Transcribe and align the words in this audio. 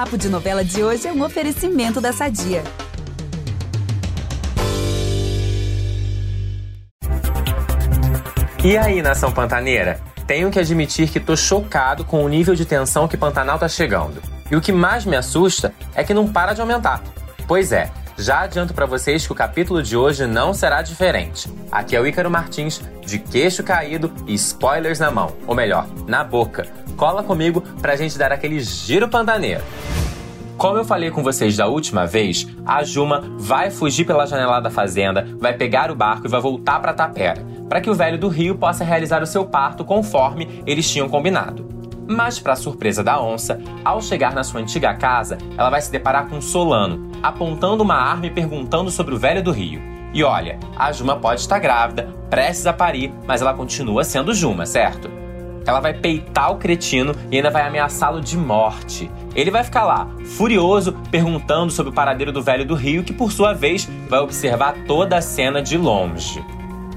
Papo 0.00 0.16
de 0.16 0.30
Novela 0.30 0.64
de 0.64 0.82
hoje 0.82 1.06
é 1.06 1.12
um 1.12 1.22
oferecimento 1.22 2.00
da 2.00 2.10
Sadia. 2.10 2.64
E 8.64 8.78
aí, 8.78 9.02
nação 9.02 9.30
pantaneira? 9.30 10.00
Tenho 10.26 10.50
que 10.50 10.58
admitir 10.58 11.10
que 11.10 11.20
tô 11.20 11.36
chocado 11.36 12.02
com 12.02 12.24
o 12.24 12.28
nível 12.30 12.54
de 12.54 12.64
tensão 12.64 13.06
que 13.06 13.14
Pantanal 13.14 13.58
tá 13.58 13.68
chegando. 13.68 14.22
E 14.50 14.56
o 14.56 14.60
que 14.62 14.72
mais 14.72 15.04
me 15.04 15.16
assusta 15.16 15.74
é 15.94 16.02
que 16.02 16.14
não 16.14 16.26
para 16.26 16.54
de 16.54 16.62
aumentar. 16.62 17.02
Pois 17.46 17.70
é, 17.70 17.90
já 18.20 18.40
adianto 18.40 18.74
para 18.74 18.84
vocês 18.84 19.26
que 19.26 19.32
o 19.32 19.34
capítulo 19.34 19.82
de 19.82 19.96
hoje 19.96 20.26
não 20.26 20.52
será 20.52 20.82
diferente. 20.82 21.50
Aqui 21.72 21.96
é 21.96 22.00
o 22.00 22.06
Ícaro 22.06 22.30
Martins, 22.30 22.80
de 23.04 23.18
queixo 23.18 23.64
caído 23.64 24.12
e 24.26 24.34
spoilers 24.34 24.98
na 24.98 25.10
mão, 25.10 25.34
ou 25.46 25.54
melhor, 25.54 25.86
na 26.06 26.22
boca. 26.22 26.66
Cola 26.96 27.22
comigo 27.22 27.62
pra 27.80 27.96
gente 27.96 28.18
dar 28.18 28.30
aquele 28.30 28.60
giro 28.60 29.08
pantaneiro. 29.08 29.64
Como 30.58 30.76
eu 30.76 30.84
falei 30.84 31.10
com 31.10 31.22
vocês 31.22 31.56
da 31.56 31.66
última 31.66 32.06
vez, 32.06 32.46
a 32.66 32.84
Juma 32.84 33.24
vai 33.38 33.70
fugir 33.70 34.04
pela 34.04 34.26
janela 34.26 34.60
da 34.60 34.70
fazenda, 34.70 35.26
vai 35.38 35.54
pegar 35.54 35.90
o 35.90 35.96
barco 35.96 36.26
e 36.26 36.30
vai 36.30 36.40
voltar 36.40 36.78
para 36.80 36.92
Tapera, 36.92 37.42
para 37.66 37.80
que 37.80 37.88
o 37.88 37.94
velho 37.94 38.18
do 38.18 38.28
Rio 38.28 38.58
possa 38.58 38.84
realizar 38.84 39.22
o 39.22 39.26
seu 39.26 39.46
parto 39.46 39.82
conforme 39.82 40.62
eles 40.66 40.90
tinham 40.90 41.08
combinado. 41.08 41.66
Mas, 42.06 42.38
para 42.38 42.56
surpresa 42.56 43.02
da 43.02 43.22
onça, 43.22 43.58
ao 43.82 44.02
chegar 44.02 44.34
na 44.34 44.44
sua 44.44 44.60
antiga 44.60 44.92
casa, 44.92 45.38
ela 45.56 45.70
vai 45.70 45.80
se 45.80 45.90
deparar 45.90 46.28
com 46.28 46.40
Solano, 46.40 47.09
apontando 47.22 47.82
uma 47.82 47.94
arma 47.94 48.26
e 48.26 48.30
perguntando 48.30 48.90
sobre 48.90 49.14
o 49.14 49.18
velho 49.18 49.42
do 49.42 49.52
Rio. 49.52 49.80
E 50.12 50.24
olha, 50.24 50.58
a 50.76 50.90
Juma 50.90 51.16
pode 51.16 51.40
estar 51.40 51.58
grávida, 51.58 52.08
prestes 52.28 52.66
a 52.66 52.72
parir, 52.72 53.12
mas 53.26 53.40
ela 53.40 53.54
continua 53.54 54.02
sendo 54.02 54.34
Juma, 54.34 54.66
certo? 54.66 55.10
Ela 55.66 55.80
vai 55.80 55.94
peitar 55.94 56.50
o 56.50 56.56
cretino 56.56 57.14
e 57.30 57.36
ainda 57.36 57.50
vai 57.50 57.62
ameaçá-lo 57.62 58.20
de 58.20 58.36
morte. 58.36 59.10
Ele 59.34 59.50
vai 59.50 59.62
ficar 59.62 59.84
lá, 59.84 60.08
furioso, 60.24 60.92
perguntando 61.10 61.70
sobre 61.70 61.90
o 61.90 61.94
paradeiro 61.94 62.32
do 62.32 62.42
velho 62.42 62.66
do 62.66 62.74
rio, 62.74 63.04
que 63.04 63.12
por 63.12 63.30
sua 63.30 63.52
vez 63.52 63.88
vai 64.08 64.20
observar 64.20 64.74
toda 64.86 65.16
a 65.16 65.22
cena 65.22 65.62
de 65.62 65.76
longe. 65.76 66.42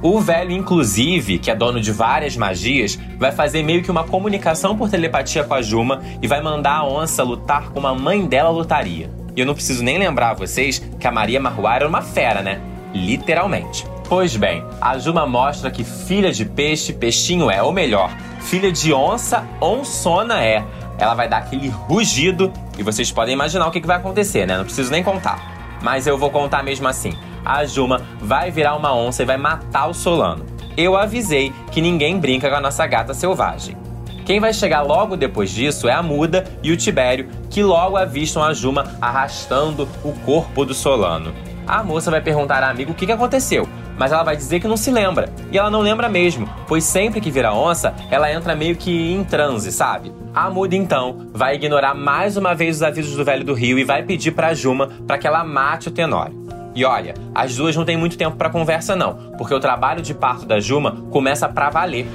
O 0.00 0.18
velho, 0.20 0.50
inclusive, 0.50 1.38
que 1.38 1.50
é 1.50 1.54
dono 1.54 1.80
de 1.80 1.92
várias 1.92 2.36
magias, 2.36 2.98
vai 3.18 3.30
fazer 3.30 3.62
meio 3.62 3.82
que 3.82 3.90
uma 3.90 4.04
comunicação 4.04 4.76
por 4.76 4.90
telepatia 4.90 5.44
com 5.44 5.54
a 5.54 5.62
Juma 5.62 6.02
e 6.20 6.26
vai 6.26 6.40
mandar 6.40 6.78
a 6.78 6.86
onça 6.86 7.22
lutar 7.22 7.70
como 7.70 7.86
a 7.86 7.94
mãe 7.94 8.26
dela 8.26 8.50
lutaria. 8.50 9.21
E 9.34 9.40
eu 9.40 9.46
não 9.46 9.54
preciso 9.54 9.82
nem 9.82 9.98
lembrar 9.98 10.30
a 10.30 10.34
vocês 10.34 10.78
que 10.98 11.06
a 11.06 11.12
Maria 11.12 11.40
Marruá 11.40 11.76
era 11.76 11.88
uma 11.88 12.02
fera, 12.02 12.42
né? 12.42 12.60
Literalmente. 12.94 13.86
Pois 14.08 14.36
bem, 14.36 14.62
a 14.80 14.98
Juma 14.98 15.26
mostra 15.26 15.70
que 15.70 15.82
filha 15.82 16.30
de 16.30 16.44
peixe, 16.44 16.92
peixinho 16.92 17.50
é, 17.50 17.62
ou 17.62 17.72
melhor, 17.72 18.10
filha 18.40 18.70
de 18.70 18.92
onça, 18.92 19.46
onçona 19.60 20.44
é. 20.44 20.62
Ela 20.98 21.14
vai 21.14 21.28
dar 21.28 21.38
aquele 21.38 21.68
rugido 21.68 22.52
e 22.76 22.82
vocês 22.82 23.10
podem 23.10 23.32
imaginar 23.32 23.66
o 23.66 23.70
que, 23.70 23.80
vai 23.80 23.96
acontecer, 23.96 24.46
né? 24.46 24.56
Não 24.56 24.64
preciso 24.64 24.90
nem 24.90 25.02
contar. 25.02 25.78
Mas 25.82 26.06
eu 26.06 26.18
vou 26.18 26.30
contar 26.30 26.62
mesmo 26.62 26.86
assim. 26.86 27.16
A 27.44 27.64
Juma 27.64 28.02
vai 28.20 28.50
virar 28.50 28.76
uma 28.76 28.94
onça 28.94 29.22
e 29.22 29.26
vai 29.26 29.36
matar 29.36 29.88
o 29.88 29.94
Solano. 29.94 30.44
Eu 30.76 30.96
avisei 30.96 31.52
que 31.70 31.80
ninguém 31.80 32.18
brinca 32.18 32.48
com 32.48 32.56
a 32.56 32.60
nossa 32.60 32.86
gata 32.86 33.14
selvagem. 33.14 33.76
Quem 34.24 34.38
vai 34.38 34.52
chegar 34.52 34.82
logo 34.82 35.16
depois 35.16 35.50
disso 35.50 35.88
é 35.88 35.92
a 35.92 36.02
Muda 36.02 36.44
e 36.62 36.70
o 36.70 36.76
Tibério, 36.76 37.28
que 37.50 37.62
logo 37.62 37.96
avistam 37.96 38.42
a 38.42 38.52
Juma 38.54 38.96
arrastando 39.00 39.88
o 40.04 40.12
corpo 40.24 40.64
do 40.64 40.74
Solano. 40.74 41.34
A 41.66 41.82
moça 41.82 42.10
vai 42.10 42.20
perguntar 42.20 42.62
à 42.62 42.70
amiga 42.70 42.92
o 42.92 42.94
que 42.94 43.10
aconteceu, 43.10 43.68
mas 43.98 44.12
ela 44.12 44.22
vai 44.22 44.36
dizer 44.36 44.60
que 44.60 44.68
não 44.68 44.76
se 44.76 44.90
lembra. 44.90 45.28
E 45.50 45.58
ela 45.58 45.70
não 45.70 45.80
lembra 45.80 46.08
mesmo, 46.08 46.48
pois 46.68 46.84
sempre 46.84 47.20
que 47.20 47.30
vira 47.30 47.52
onça, 47.52 47.94
ela 48.10 48.32
entra 48.32 48.54
meio 48.54 48.76
que 48.76 49.12
em 49.12 49.24
transe, 49.24 49.72
sabe? 49.72 50.12
A 50.34 50.48
Muda 50.48 50.76
então 50.76 51.26
vai 51.32 51.56
ignorar 51.56 51.94
mais 51.94 52.36
uma 52.36 52.54
vez 52.54 52.76
os 52.76 52.82
avisos 52.82 53.16
do 53.16 53.24
velho 53.24 53.44
do 53.44 53.54
Rio 53.54 53.78
e 53.78 53.84
vai 53.84 54.02
pedir 54.02 54.32
para 54.32 54.54
Juma 54.54 54.88
para 55.06 55.18
que 55.18 55.26
ela 55.26 55.44
mate 55.44 55.88
o 55.88 55.92
Tenório. 55.92 56.42
E 56.74 56.84
olha, 56.84 57.14
as 57.34 57.54
duas 57.54 57.76
não 57.76 57.84
têm 57.84 57.96
muito 57.96 58.16
tempo 58.16 58.36
para 58.36 58.48
conversa 58.48 58.96
não, 58.96 59.14
porque 59.36 59.54
o 59.54 59.60
trabalho 59.60 60.00
de 60.00 60.14
parto 60.14 60.46
da 60.46 60.58
Juma 60.58 61.04
começa 61.10 61.48
para 61.48 61.68
valer. 61.68 62.06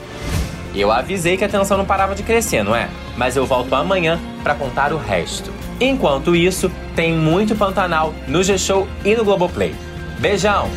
Eu 0.77 0.91
avisei 0.91 1.35
que 1.35 1.43
a 1.43 1.49
tensão 1.49 1.75
não 1.75 1.85
parava 1.85 2.13
de 2.13 2.21
crescer, 2.21 2.63
não 2.63 2.75
é? 2.75 2.88
Mas 3.17 3.35
eu 3.35 3.45
volto 3.47 3.73
amanhã 3.73 4.19
para 4.43 4.53
contar 4.53 4.93
o 4.93 4.97
resto. 4.97 5.51
Enquanto 5.81 6.35
isso, 6.35 6.71
tem 6.95 7.13
muito 7.13 7.55
Pantanal 7.55 8.13
no 8.27 8.43
G-Show 8.43 8.88
e 9.03 9.15
no 9.15 9.25
Globoplay. 9.25 9.73
Beijão! 10.19 10.69